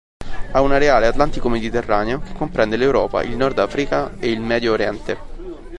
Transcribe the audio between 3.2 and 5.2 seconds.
il Nord Africa e il Medio Oriente.